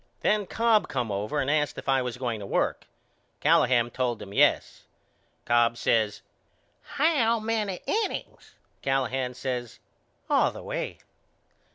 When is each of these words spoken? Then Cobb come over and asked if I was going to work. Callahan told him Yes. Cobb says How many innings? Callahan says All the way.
Then 0.21 0.47
Cobb 0.47 0.87
come 0.87 1.11
over 1.11 1.39
and 1.39 1.47
asked 1.47 1.77
if 1.77 1.87
I 1.87 2.01
was 2.01 2.17
going 2.17 2.39
to 2.39 2.45
work. 2.47 2.87
Callahan 3.39 3.91
told 3.91 4.19
him 4.19 4.33
Yes. 4.33 4.85
Cobb 5.45 5.77
says 5.77 6.23
How 6.81 7.39
many 7.39 7.81
innings? 7.85 8.55
Callahan 8.81 9.35
says 9.35 9.77
All 10.27 10.51
the 10.51 10.63
way. 10.63 10.97